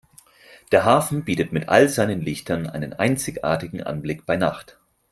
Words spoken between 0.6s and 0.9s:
Der